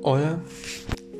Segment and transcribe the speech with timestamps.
[0.00, 0.38] Hola,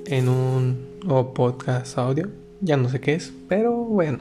[0.07, 2.29] en un nuevo podcast audio.
[2.61, 4.21] Ya no sé qué es, pero bueno.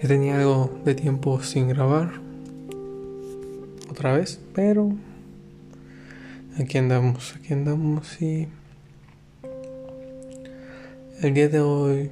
[0.00, 2.12] Tenía algo de tiempo sin grabar.
[3.90, 4.90] Otra vez, pero
[6.58, 8.48] aquí andamos, aquí andamos y
[11.20, 12.10] el día de hoy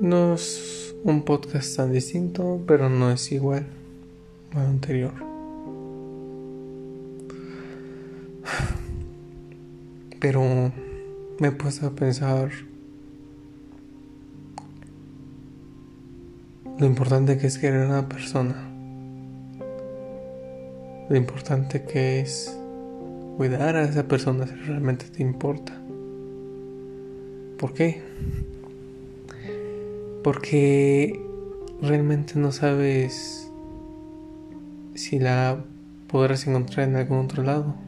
[0.00, 3.66] no es un podcast tan distinto, pero no es igual
[4.52, 5.23] al anterior.
[10.24, 10.40] Pero
[11.38, 12.48] me he puesto a pensar
[16.78, 18.56] lo importante que es querer a una persona.
[21.10, 22.58] Lo importante que es
[23.36, 25.78] cuidar a esa persona si realmente te importa.
[27.58, 28.00] ¿Por qué?
[30.22, 31.20] Porque
[31.82, 33.50] realmente no sabes
[34.94, 35.62] si la
[36.06, 37.83] podrás encontrar en algún otro lado.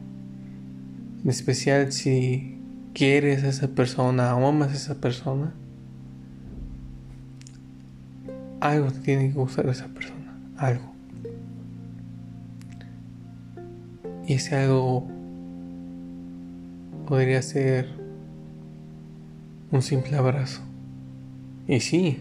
[1.27, 2.57] En especial si
[2.93, 5.53] quieres a esa persona o amas a esa persona.
[8.61, 10.39] Algo te tiene que gustar a esa persona.
[10.55, 10.89] Algo.
[14.25, 15.05] Y ese algo
[17.09, 17.89] podría ser
[19.69, 20.61] un simple abrazo.
[21.67, 22.19] Y sí,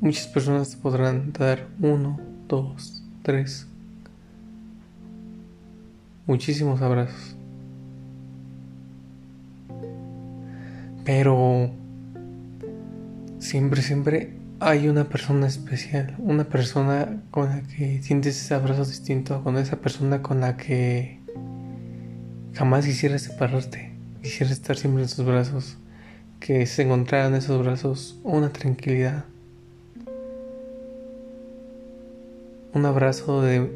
[0.00, 3.68] muchas personas te podrán dar uno, dos, tres,
[6.26, 7.36] muchísimos abrazos.
[11.04, 11.70] Pero
[13.38, 19.42] siempre, siempre hay una persona especial, una persona con la que sientes ese abrazo distinto,
[19.42, 21.18] con esa persona con la que
[22.54, 25.78] jamás quisieras separarte, quisieras estar siempre en sus brazos,
[26.38, 29.24] que se encontrara en esos brazos una tranquilidad,
[32.74, 33.68] un abrazo de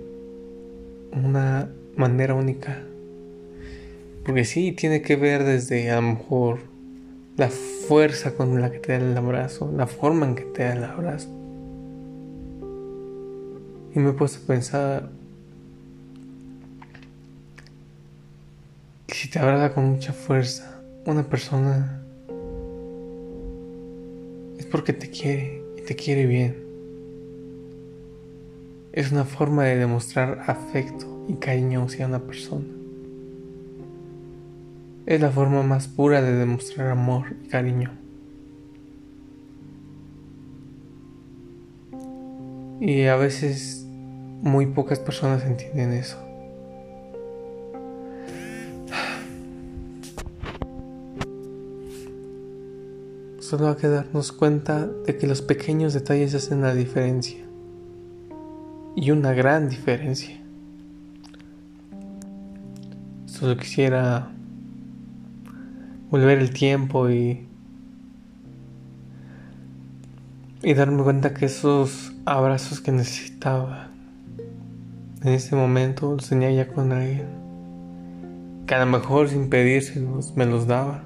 [1.12, 2.82] una manera única.
[4.24, 6.58] Porque sí, tiene que ver desde a lo mejor
[7.36, 10.72] la fuerza con la que te da el abrazo, la forma en que te da
[10.72, 11.28] el abrazo.
[13.94, 15.10] Y me he puesto a pensar
[19.06, 22.02] que si te abraza con mucha fuerza una persona
[24.58, 26.56] es porque te quiere y te quiere bien.
[28.92, 32.66] Es una forma de demostrar afecto y cariño hacia una persona.
[35.06, 37.92] Es la forma más pura de demostrar amor y cariño.
[42.80, 43.86] Y a veces
[44.42, 46.18] muy pocas personas entienden eso.
[53.38, 57.38] Solo hay que darnos cuenta de que los pequeños detalles hacen la diferencia.
[58.96, 60.45] Y una gran diferencia.
[63.38, 64.30] Solo quisiera
[66.10, 67.46] volver el tiempo y
[70.62, 73.90] y darme cuenta que esos abrazos que necesitaba
[75.22, 77.26] en ese momento los tenía ya con alguien
[78.66, 81.04] que a lo mejor sin pedírselos me los daba.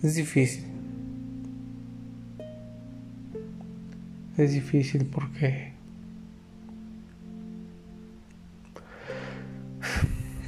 [0.00, 0.64] Es difícil.
[4.36, 5.79] Es difícil porque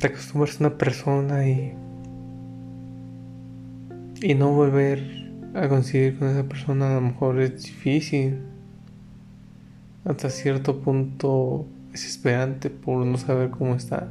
[0.02, 1.74] te acostumbras a una persona y
[4.20, 8.40] y no volver a coincidir con esa persona a lo mejor es difícil.
[10.04, 14.08] Hasta cierto punto desesperante por no saber cómo está.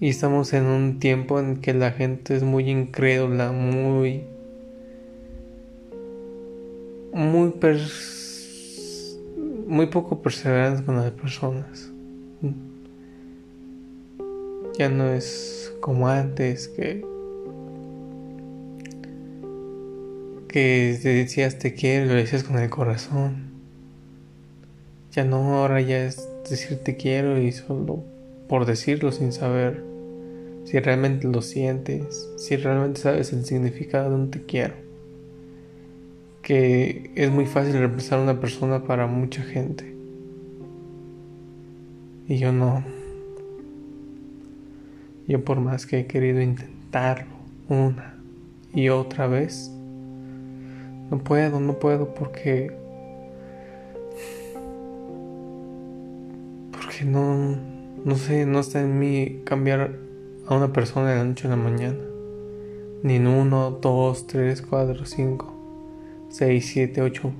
[0.00, 4.24] Y estamos en un tiempo en que la gente es muy incrédula muy
[7.14, 8.21] muy pers
[9.66, 11.90] muy poco perseverante con las personas.
[14.78, 17.04] Ya no es como antes que
[20.48, 23.52] que decías te quiero, lo decías con el corazón.
[25.12, 28.04] Ya no, ahora ya es decir te quiero y solo
[28.48, 29.82] por decirlo sin saber
[30.64, 34.91] si realmente lo sientes, si realmente sabes el significado de un te quiero
[36.42, 39.94] que es muy fácil reemplazar a una persona para mucha gente.
[42.28, 42.84] Y yo no.
[45.28, 47.32] Yo por más que he querido intentarlo
[47.68, 48.16] una
[48.74, 49.70] y otra vez,
[51.10, 52.72] no puedo, no puedo porque...
[56.72, 57.56] Porque no,
[58.04, 59.96] no sé, no está en mí cambiar
[60.46, 61.98] a una persona de la noche a la mañana.
[63.02, 65.51] ni en 1, 2, 3, 4, 5,
[66.32, 67.30] 6, 7, 8,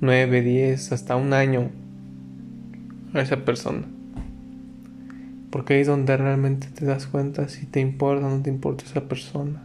[0.00, 1.70] 9, 10, hasta un año
[3.14, 3.86] a esa persona.
[5.50, 8.82] Porque ahí es donde realmente te das cuenta si te importa o no te importa
[8.84, 9.62] esa persona.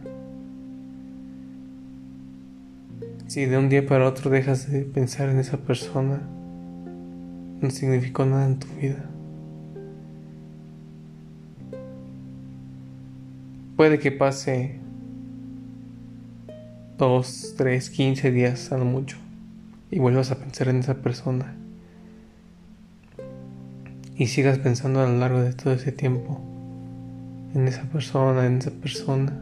[3.26, 6.22] Si de un día para otro dejas de pensar en esa persona,
[7.60, 9.10] no significó nada en tu vida.
[13.74, 14.83] Puede que pase
[16.98, 19.16] dos, tres, quince días a lo mucho.
[19.90, 21.54] Y vuelvas a pensar en esa persona.
[24.16, 26.40] Y sigas pensando a lo largo de todo ese tiempo
[27.54, 29.32] en esa persona, en esa persona,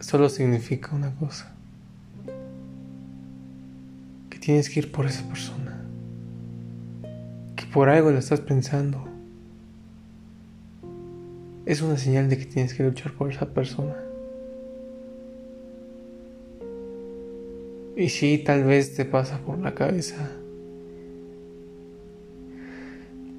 [0.00, 1.52] solo significa una cosa,
[4.30, 5.82] que tienes que ir por esa persona,
[7.56, 9.06] que por algo lo estás pensando.
[11.66, 14.05] Es una señal de que tienes que luchar por esa persona.
[17.96, 20.30] Y sí, tal vez te pasa por la cabeza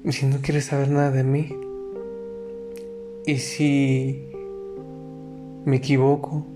[0.08, 1.54] y si no quieres saber nada de mí,
[3.26, 4.26] y si
[5.66, 6.46] me equivoco,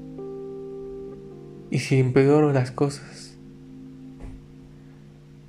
[1.70, 3.37] y si empeoro las cosas,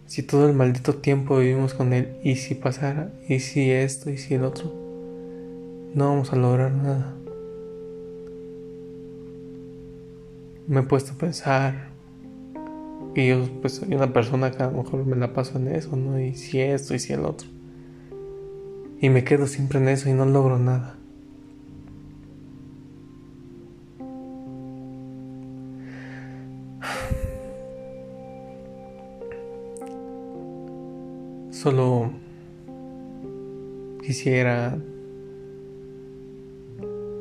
[0.06, 4.18] si todo el maldito tiempo vivimos con él, y si pasara, y si esto, y
[4.18, 4.74] si el otro,
[5.96, 7.16] no vamos a lograr nada.
[10.68, 11.93] Me he puesto a pensar,
[13.16, 15.96] y yo pues soy una persona que a lo mejor me la paso en eso,
[15.96, 16.20] ¿no?
[16.20, 17.48] Y si esto, y si el otro.
[19.00, 20.98] Y me quedo siempre en eso y no logro nada.
[31.52, 32.12] Solo
[34.02, 34.78] quisiera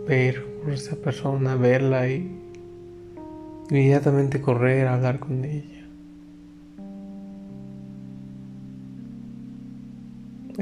[0.09, 2.41] ver por esa persona, verla y
[3.71, 5.82] inmediatamente correr a hablar con ella.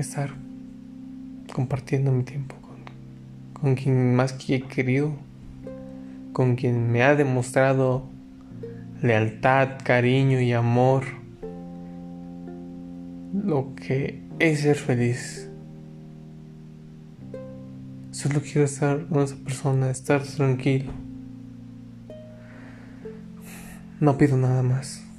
[0.01, 0.31] Estar
[1.53, 2.77] compartiendo mi tiempo con,
[3.53, 5.13] con quien más he querido,
[6.33, 8.09] con quien me ha demostrado
[9.03, 11.05] lealtad, cariño y amor.
[13.45, 15.51] Lo que es ser feliz.
[18.11, 20.93] Solo quiero estar con esa persona, estar tranquilo.
[24.01, 25.10] No pido nada más.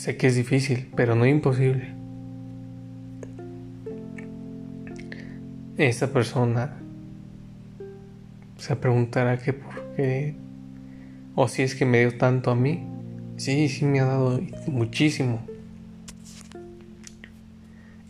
[0.00, 1.92] Sé que es difícil, pero no imposible.
[5.76, 6.78] Esta persona
[8.56, 10.36] se preguntará que por qué,
[11.34, 12.82] o si es que me dio tanto a mí.
[13.36, 15.42] Sí, sí me ha dado muchísimo.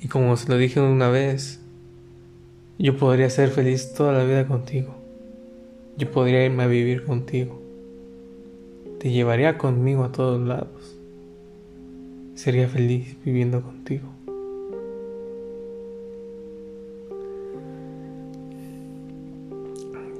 [0.00, 1.58] Y como se lo dije una vez,
[2.78, 4.94] yo podría ser feliz toda la vida contigo.
[5.98, 7.60] Yo podría irme a vivir contigo.
[9.00, 10.99] Te llevaría conmigo a todos lados
[12.40, 14.08] sería feliz viviendo contigo.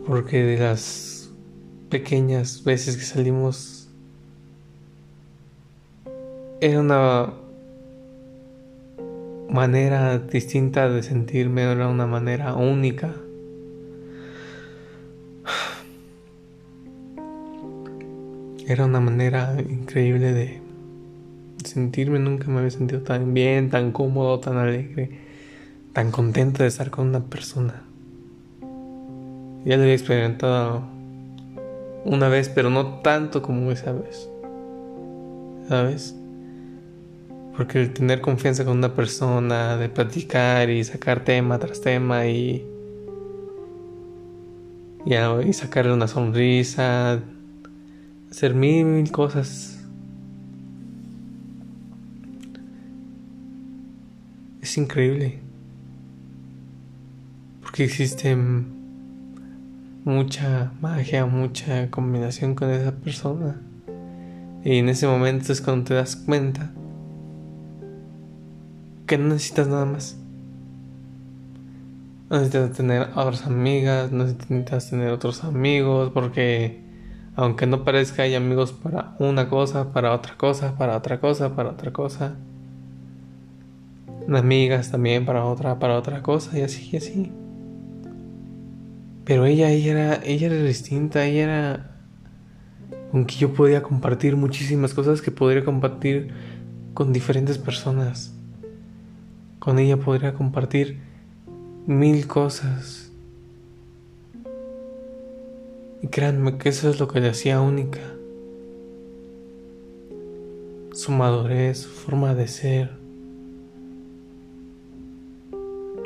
[0.06, 1.31] Porque de las
[1.88, 3.88] pequeñas veces que salimos
[6.61, 7.32] era una
[9.48, 13.15] manera distinta de sentirme, era una manera única.
[18.67, 20.69] Era una manera increíble de
[21.70, 25.10] sentirme, nunca me había sentido tan bien, tan cómodo, tan alegre,
[25.93, 27.82] tan contento de estar con una persona.
[29.65, 30.82] Ya lo había experimentado
[32.05, 34.29] una vez, pero no tanto como esa vez.
[35.69, 36.17] ¿Sabes?
[37.56, 42.67] Porque el tener confianza con una persona, de platicar y sacar tema tras tema y,
[45.05, 47.20] y, sacarle una sonrisa,
[48.31, 49.80] hacer mil, mil cosas
[54.70, 55.41] es increíble.
[57.60, 58.36] Porque existe
[60.05, 63.60] mucha magia, mucha combinación con esa persona.
[64.65, 66.70] Y en ese momento es cuando te das cuenta
[69.06, 70.17] que no necesitas nada más.
[72.29, 76.81] No necesitas tener otras amigas, no necesitas tener otros amigos, porque
[77.34, 81.70] aunque no parezca hay amigos para una cosa, para otra cosa, para otra cosa, para
[81.70, 82.36] otra cosa
[84.29, 87.32] amigas también para otra, para otra cosa y así y así.
[89.24, 91.91] Pero ella, ella era, ella era distinta, ella era
[93.10, 96.32] con que yo podía compartir muchísimas cosas que podría compartir
[96.94, 98.34] con diferentes personas.
[99.58, 101.00] Con ella podría compartir
[101.86, 103.10] mil cosas.
[106.03, 108.00] Y créanme que eso es lo que le hacía única.
[110.93, 112.99] Su madurez, su forma de ser.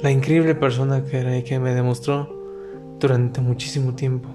[0.04, 2.28] La increíble persona que era y que me demostró
[3.00, 4.28] durante muchísimo tiempo.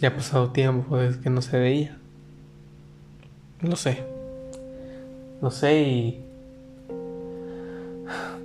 [0.00, 1.98] Ya ha pasado tiempo desde que no se veía.
[3.60, 4.04] Lo sé.
[5.42, 6.24] Lo sé y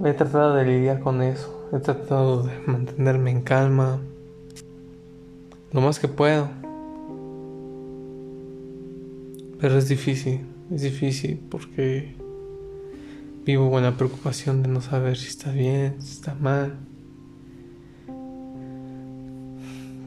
[0.03, 1.70] he tratado de lidiar con eso.
[1.72, 4.01] He tratado de mantenerme en calma
[5.72, 6.50] lo más que puedo.
[9.62, 12.20] Pero es difícil, es difícil porque
[13.46, 16.78] vivo con la preocupación de no saber si está bien, si está mal.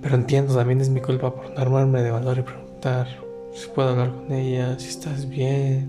[0.03, 3.09] Pero entiendo, también es mi culpa por no armarme de valor y preguntar
[3.55, 5.88] si puedo hablar con ella, si estás bien.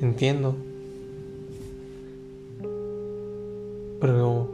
[0.00, 0.56] Entiendo.
[4.00, 4.50] Pero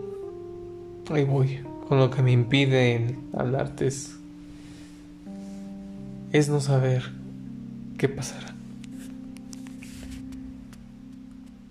[1.11, 1.61] ahí voy.
[1.89, 4.17] Con lo que me impide hablarte es,
[6.33, 7.03] es no saber
[7.97, 8.60] qué pasará.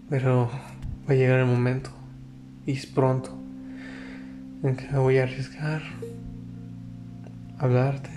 [0.09, 0.49] Pero
[1.07, 1.91] va a llegar el momento,
[2.65, 3.37] y es pronto,
[4.63, 5.83] en que me voy a arriesgar
[7.57, 8.09] a hablarte.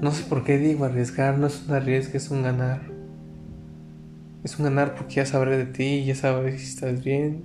[0.00, 2.82] No sé por qué digo arriesgar, no es un arriesgue, es un ganar.
[4.44, 7.44] Es un ganar porque ya sabré de ti, ya sabré si estás bien.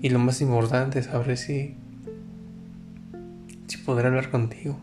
[0.00, 1.76] Y lo más importante, sabré si,
[3.66, 4.78] si podré hablar contigo.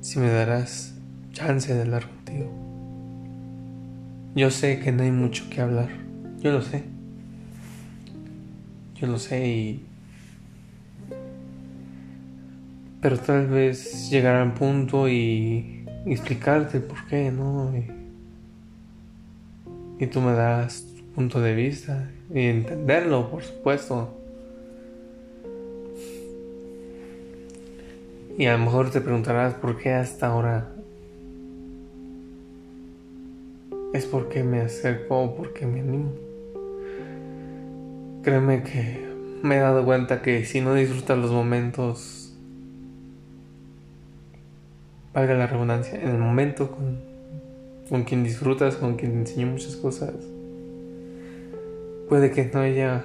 [0.00, 0.94] Si me darás
[1.32, 2.73] chance de hablar contigo.
[4.36, 5.88] Yo sé que no hay mucho que hablar.
[6.40, 6.82] Yo lo sé.
[8.96, 9.86] Yo lo sé y...
[13.00, 17.72] Pero tal vez llegar a un punto y, explicarte por qué, ¿no?
[17.76, 17.86] Y,
[20.02, 24.18] y tú me das tu punto de vista y entenderlo, por supuesto.
[28.36, 30.73] Y a lo mejor te preguntarás por qué hasta ahora
[33.94, 36.10] es porque me acerco, porque me animo.
[38.24, 39.06] Créeme que
[39.40, 42.34] me he dado cuenta que si no disfrutas los momentos,
[45.14, 46.98] valga la redundancia, en el momento con,
[47.88, 50.14] con quien disfrutas, con quien te enseñó muchas cosas,
[52.08, 53.04] puede que no haya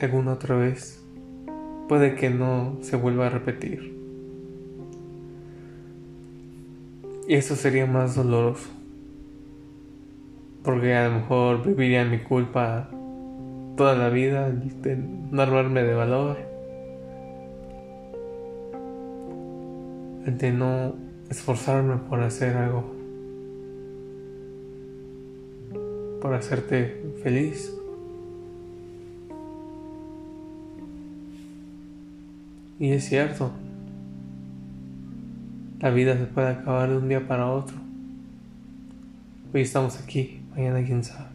[0.00, 1.02] alguna otra vez,
[1.88, 3.99] puede que no se vuelva a repetir.
[7.34, 8.68] Eso sería más doloroso.
[10.64, 12.90] Porque a lo mejor viviría mi culpa
[13.76, 16.38] toda la vida de no armarme de valor.
[20.26, 20.94] De no
[21.30, 22.84] esforzarme por hacer algo.
[26.20, 27.74] Por hacerte feliz.
[32.80, 33.52] Y es cierto,
[35.80, 37.76] la vida se puede acabar de un día para otro.
[39.52, 41.30] Hoy estamos aquí, mañana quién sabe.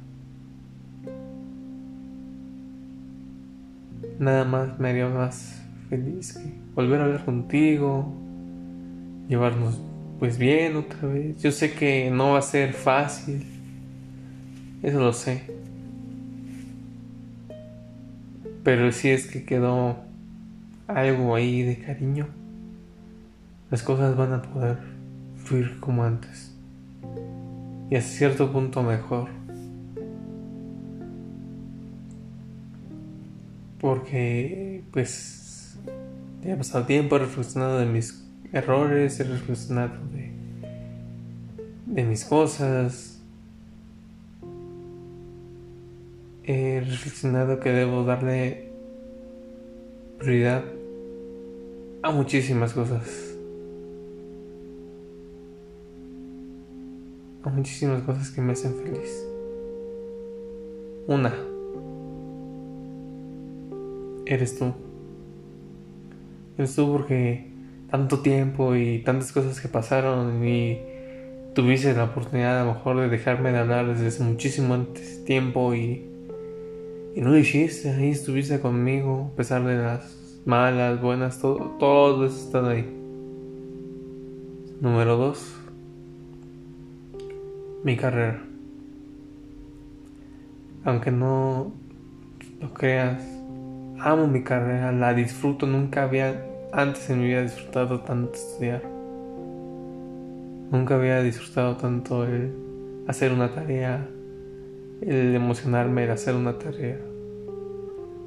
[4.19, 8.13] Nada más me haría más feliz que volver a hablar contigo,
[9.27, 9.81] llevarnos
[10.19, 11.41] pues bien otra vez.
[11.41, 13.43] Yo sé que no va a ser fácil,
[14.83, 15.41] eso lo sé.
[18.63, 19.97] Pero si es que quedó
[20.87, 22.44] algo ahí de cariño
[23.71, 24.77] las cosas van a poder
[25.35, 26.53] fluir como antes.
[27.89, 29.29] Y a cierto punto mejor.
[33.79, 35.77] Porque pues
[36.43, 40.31] ya he pasado tiempo, he reflexionado de mis errores, he reflexionado de,
[41.85, 43.19] de mis cosas.
[46.43, 48.69] He reflexionado que debo darle
[50.19, 50.63] prioridad
[52.03, 53.24] a muchísimas cosas.
[57.49, 59.25] Muchísimas cosas que me hacen feliz.
[61.07, 61.33] Una,
[64.25, 64.73] eres tú.
[66.57, 67.51] Eres tú porque
[67.89, 70.79] tanto tiempo y tantas cosas que pasaron y
[71.53, 76.05] tuviste la oportunidad a lo mejor de dejarme de hablar desde muchísimo antes tiempo y,
[77.15, 82.25] y no lo hiciste, ahí estuviste conmigo a pesar de las malas, buenas, todo, todo
[82.25, 82.85] eso está ahí.
[84.81, 85.55] Número dos,
[87.85, 88.41] mi carrera.
[90.83, 91.71] Aunque no
[92.59, 93.21] lo creas,
[93.99, 98.81] amo mi carrera, la disfruto, nunca había antes en mi vida disfrutado tanto estudiar.
[100.71, 102.55] Nunca había disfrutado tanto el
[103.07, 104.09] hacer una tarea,
[105.01, 106.97] el emocionarme de hacer una tarea,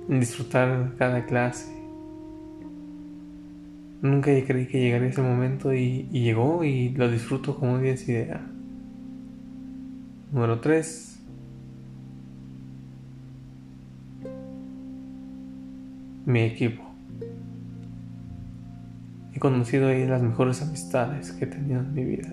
[0.08, 1.68] el disfrutar cada clase.
[4.02, 8.40] Nunca creí que llegaría ese momento y, llegó y lo disfruto como no tienes idea.
[10.30, 11.20] Número 3.
[16.26, 16.82] Mi equipo.
[19.32, 22.28] He conocido ahí las mejores amistades que he tenido en mi vida.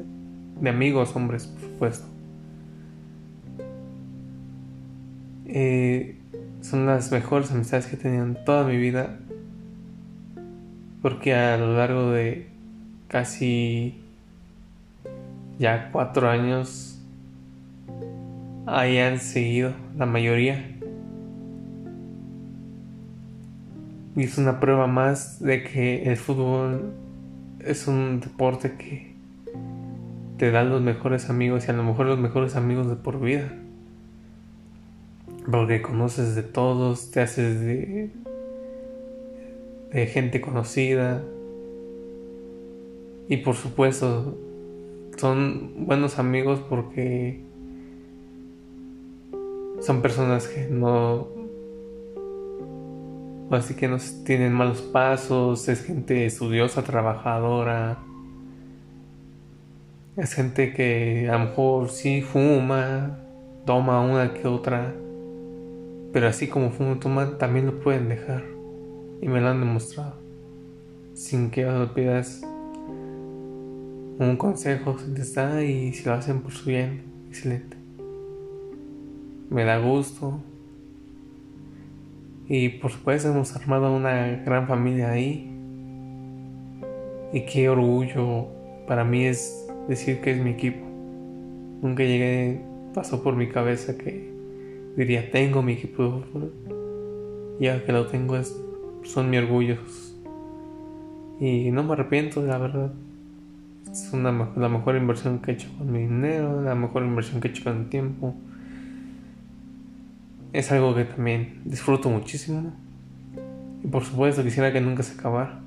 [0.60, 2.08] De amigos, hombres, por supuesto.
[5.46, 6.18] Eh,
[6.60, 9.20] son las mejores amistades que he tenido en toda mi vida.
[11.02, 12.50] Porque a lo largo de
[13.08, 14.02] casi
[15.60, 16.95] ya cuatro años
[18.66, 20.72] ahí han seguido la mayoría.
[24.16, 26.94] Y es una prueba más de que el fútbol
[27.60, 29.14] es un deporte que
[30.38, 33.52] te da los mejores amigos y a lo mejor los mejores amigos de por vida.
[35.50, 38.10] Porque conoces de todos, te haces de,
[39.92, 41.22] de gente conocida.
[43.28, 44.38] Y por supuesto,
[45.18, 47.45] son buenos amigos porque
[49.82, 51.36] son personas que no
[53.52, 58.00] así que no tienen malos pasos, es gente estudiosa, trabajadora,
[60.18, 63.20] es gente que a lo mejor sí fuma,
[63.66, 64.94] toma una que otra,
[66.14, 68.44] pero así como fuma, toma, también lo pueden dejar.
[69.22, 70.16] Y me lo han demostrado.
[71.14, 72.42] Sin que lo pidas
[74.20, 77.85] un consejo, se te está y si lo hacen por su bien, excelente.
[79.50, 80.40] Me da gusto,
[82.48, 85.52] y por supuesto hemos armado una gran familia ahí.
[87.34, 88.48] Y qué orgullo
[88.88, 90.86] para mí es decir que es mi equipo.
[91.82, 92.62] Nunca llegué,
[92.94, 94.32] pasó por mi cabeza que
[94.96, 96.54] diría, tengo mi equipo de fútbol.
[97.60, 98.56] Ya que lo tengo, es,
[99.04, 100.16] son mi orgullos.
[101.40, 102.94] Y no me arrepiento, la verdad.
[103.92, 107.48] Es una, la mejor inversión que he hecho con mi dinero, la mejor inversión que
[107.48, 108.36] he hecho con el tiempo
[110.56, 112.74] es algo que también disfruto muchísimo.
[113.84, 115.60] Y por supuesto quisiera que nunca se acabara.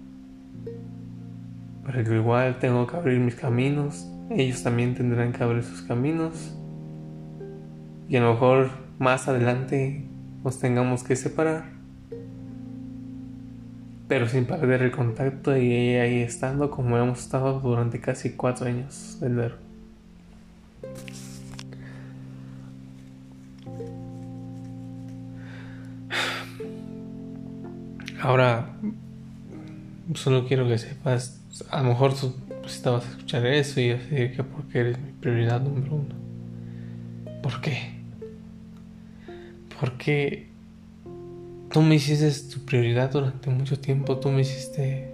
[1.84, 4.08] Pero igual tengo que abrir mis caminos.
[4.30, 6.54] Ellos también tendrán que abrir sus caminos.
[8.08, 10.06] Y a lo mejor más adelante
[10.42, 11.64] nos tengamos que separar.
[14.08, 19.18] Pero sin perder el contacto y ahí estando como hemos estado durante casi cuatro años
[19.20, 19.56] de enero.
[28.20, 28.76] Ahora,
[30.14, 32.34] solo quiero que sepas, a lo mejor tú
[32.66, 36.14] estabas a escuchar eso y decir que porque eres mi prioridad número uno.
[37.42, 37.92] ¿Por qué?
[39.80, 40.48] Porque
[41.70, 45.12] tú me hiciste tu prioridad durante mucho tiempo, tú me hiciste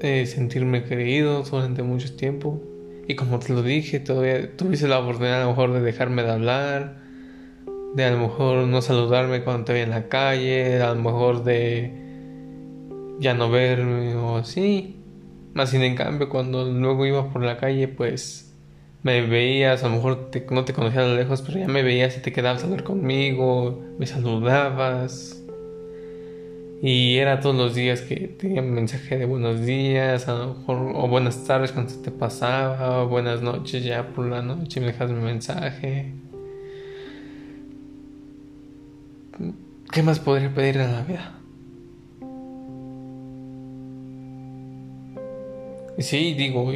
[0.00, 2.60] eh, sentirme querido durante mucho tiempo.
[3.06, 6.32] Y como te lo dije, todavía tuviste la oportunidad a lo mejor de dejarme de
[6.32, 7.03] hablar,
[7.94, 11.44] de a lo mejor no saludarme cuando te veía en la calle, a lo mejor
[11.44, 11.92] de
[13.20, 15.00] ya no verme o así.
[15.54, 18.52] Más sin en cambio, cuando luego iba por la calle, pues
[19.04, 22.20] me veías, a lo mejor no te conocía de lejos, pero ya me veías y
[22.20, 25.40] te quedabas a hablar conmigo, me saludabas.
[26.82, 30.92] Y era todos los días que tenía un mensaje de buenos días, a lo mejor,
[30.94, 34.86] o buenas tardes cuando se te pasaba, o buenas noches ya por la noche me
[34.86, 36.23] dejas mi mensaje.
[39.90, 41.38] ¿Qué más podría pedir a la vida?
[45.96, 46.72] Y sí, digo,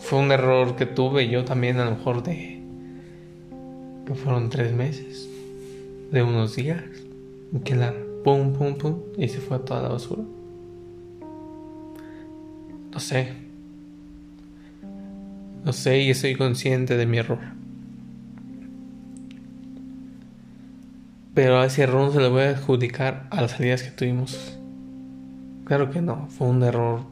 [0.00, 2.62] fue un error que tuve yo también a lo mejor de...
[4.06, 5.28] que fueron tres meses,
[6.10, 6.82] de unos días,
[7.64, 10.22] que la pum, pum, pum, y se fue a toda la basura.
[12.92, 13.28] No sé.
[15.64, 17.55] No sé y estoy consciente de mi error.
[21.36, 24.58] Pero a ese error no se le voy a adjudicar a las salidas que tuvimos.
[25.66, 27.02] Claro que no, fue un error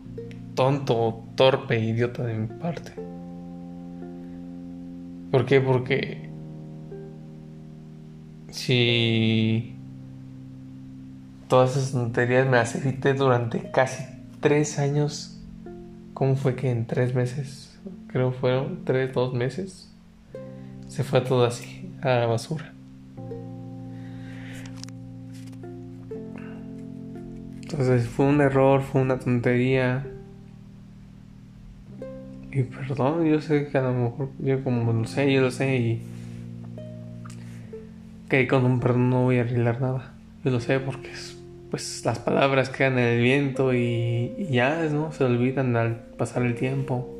[0.55, 2.93] tonto, torpe, idiota de mi parte.
[5.31, 5.61] ¿Por qué?
[5.61, 6.31] Porque
[8.49, 9.77] si
[11.49, 14.05] todas esas tonterías me las evité durante casi
[14.41, 15.39] tres años,
[16.15, 19.93] ¿cómo fue que en tres meses, creo fueron tres, dos meses,
[20.89, 22.74] se fue todo así, a la basura?
[27.77, 30.07] Entonces fue un error, fue una tontería.
[32.53, 35.77] y perdón, yo sé que a lo mejor, yo como lo sé, yo lo sé
[35.77, 36.03] y
[38.29, 40.15] que con un perdón no voy a arreglar nada.
[40.45, 41.11] Yo lo sé porque
[41.73, 45.11] pues las palabras quedan en el viento y, ya, ¿no?
[45.11, 47.13] Se olvidan al pasar el tiempo.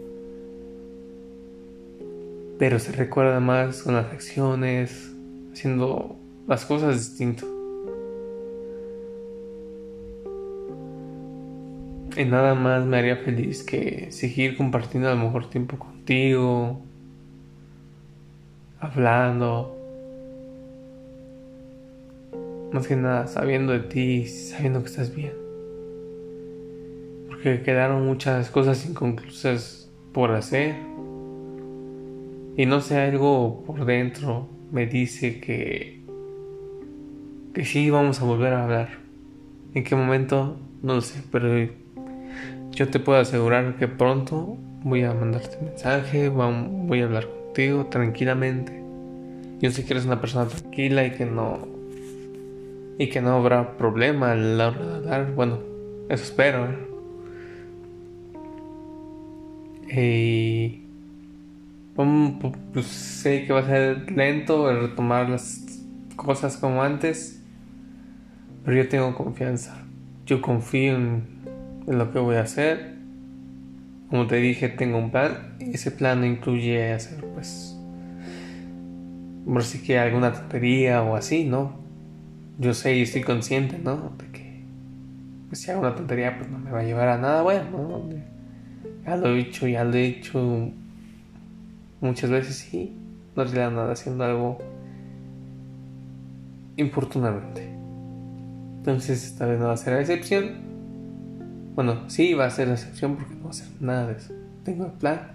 [2.61, 5.13] Pero se recuerda más con las acciones,
[5.53, 7.54] haciendo las cosas distintas.
[12.17, 16.81] Y nada más me haría feliz que seguir compartiendo a lo mejor tiempo contigo,
[18.79, 19.77] hablando,
[22.73, 25.33] más que nada sabiendo de ti, sabiendo que estás bien.
[27.29, 30.77] Porque quedaron muchas cosas inconclusas por hacer.
[32.57, 35.95] Y no sé, algo por dentro me dice que
[37.55, 38.89] que sí vamos a volver a hablar.
[39.75, 40.57] ¿En qué momento?
[40.83, 41.69] No lo sé, pero
[42.75, 48.83] yo te puedo asegurar que pronto voy a mandarte mensaje, voy a hablar contigo tranquilamente.
[49.61, 51.69] Yo sé que eres una persona tranquila y que no
[52.99, 55.35] y que no habrá problema a la hora de hablar.
[55.35, 55.59] Bueno,
[56.09, 56.69] eso espero.
[56.71, 56.77] ¿eh?
[59.97, 60.85] Y
[62.73, 65.65] pues sé que va a ser lento el retomar las
[66.17, 67.41] cosas como antes,
[68.65, 69.85] pero yo tengo confianza.
[70.27, 71.34] Yo confío en
[71.87, 72.95] en lo que voy a hacer.
[74.09, 77.77] Como te dije, tengo un plan y ese plan incluye hacer, pues,
[79.45, 81.73] por si que alguna tontería o así, ¿no?
[82.59, 84.13] Yo sé y estoy consciente, ¿no?
[84.19, 84.63] De que,
[85.49, 88.03] pues, si hago una tontería, pues no me va a llevar a nada bueno, ¿no?
[89.05, 90.71] Ya lo he dicho, ya lo he hecho
[92.01, 92.93] muchas veces y
[93.35, 94.59] no le nada haciendo algo
[96.77, 97.69] importunamente.
[98.79, 100.74] Entonces, esta vez no va a ser la excepción
[101.75, 104.33] bueno, sí va a ser la excepción porque no va a ser nada de eso.
[104.65, 105.33] Tengo el plan.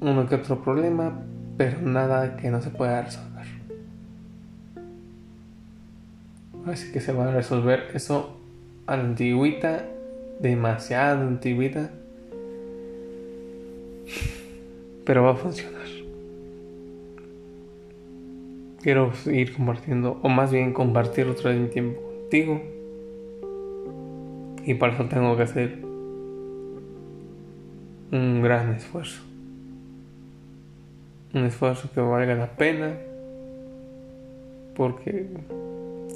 [0.00, 1.22] Uno que otro problema,
[1.56, 3.46] pero nada que no se pueda resolver.
[6.66, 8.36] Así que se va a resolver eso
[8.86, 9.84] a antigüita,
[10.40, 11.90] demasiado antigüita,
[15.04, 15.86] pero va a funcionar.
[18.82, 22.75] Quiero ir compartiendo, o más bien compartir día mi tiempo contigo
[24.66, 25.78] y para eso tengo que hacer
[28.10, 29.22] un gran esfuerzo.
[31.32, 32.98] Un esfuerzo que valga la pena
[34.74, 35.28] porque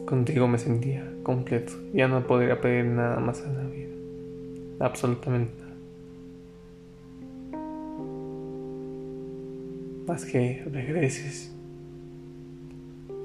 [0.04, 1.72] contigo me sentía completo.
[1.94, 3.94] Ya no podría pedir nada más a la vida.
[4.80, 5.70] Absolutamente nada.
[10.08, 11.54] Más que regreses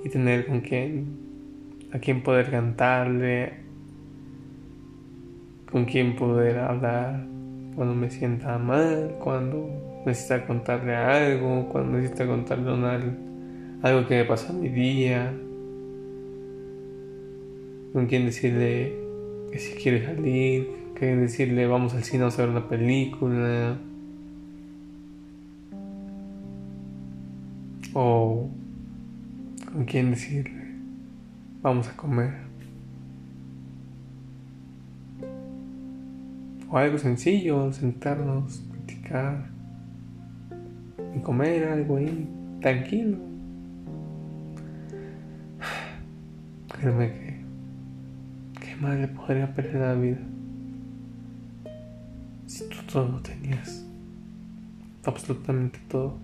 [0.04, 1.18] y tener con quien,
[1.92, 3.65] a quien poder cantarle,
[5.76, 7.26] con quien poder hablar
[7.76, 9.70] cuando me sienta mal, cuando
[10.06, 12.72] necesita contarle algo, cuando necesita contarle
[13.82, 15.34] algo que me pasó en mi día,
[17.92, 18.96] con quien decirle
[19.52, 23.78] que si quiere salir, que decirle vamos al cine a ver una película.
[27.94, 28.50] O
[29.74, 30.72] con quien decirle
[31.62, 32.45] vamos a comer.
[36.70, 39.46] O algo sencillo, sentarnos, platicar
[41.16, 42.28] y comer algo ahí,
[42.60, 43.20] tranquilo.
[46.68, 47.40] Créeme que,
[48.60, 50.18] ¿qué más le podría perder la vida?
[52.48, 53.86] Si tú todo tenías,
[55.04, 56.18] absolutamente todo.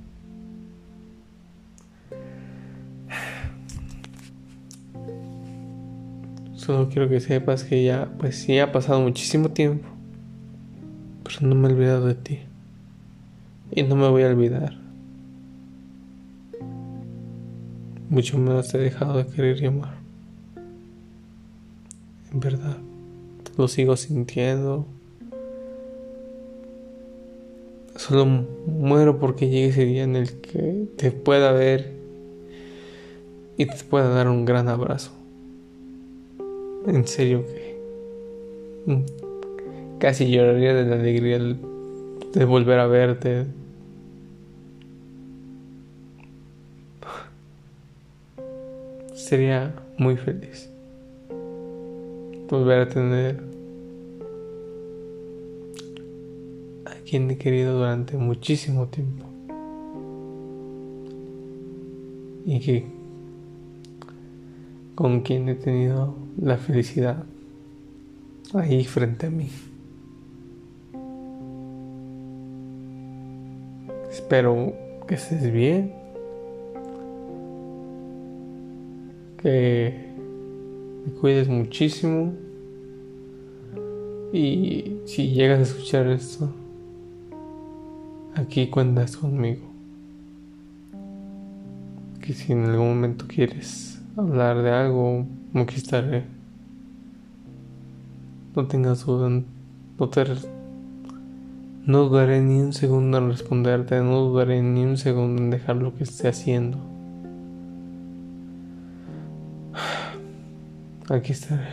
[6.55, 9.90] Solo quiero que sepas que ya, pues sí ha pasado muchísimo tiempo
[11.41, 12.39] no me he olvidado de ti.
[13.71, 14.77] Y no me voy a olvidar.
[18.09, 19.95] Mucho menos te he dejado de querer llamar.
[22.31, 22.77] En verdad,
[23.57, 24.85] lo sigo sintiendo.
[27.95, 31.93] Solo muero porque llegue ese día en el que te pueda ver
[33.57, 35.11] y te pueda dar un gran abrazo.
[36.87, 39.20] En serio que
[40.01, 43.45] Casi lloraría de la alegría de volver a verte.
[49.13, 50.71] Sería muy feliz
[52.49, 53.43] volver a tener
[56.85, 59.25] a quien he querido durante muchísimo tiempo.
[62.47, 62.87] Y que
[64.95, 67.23] con quien he tenido la felicidad
[68.55, 69.47] ahí frente a mí.
[74.11, 74.73] Espero
[75.07, 75.93] que estés bien.
[79.37, 80.11] Que
[81.05, 82.33] me cuides muchísimo.
[84.33, 86.49] Y si llegas a escuchar esto,
[88.35, 89.65] aquí cuentas conmigo.
[92.19, 96.25] Que si en algún momento quieres hablar de algo, aquí estaré.
[98.57, 100.25] No tengas duda, no te
[101.91, 105.93] no dudaré ni un segundo en responderte, no dudaré ni un segundo en dejar lo
[105.93, 106.77] que esté haciendo.
[111.09, 111.67] Aquí estaré.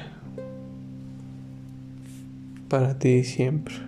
[2.69, 3.88] Para ti siempre.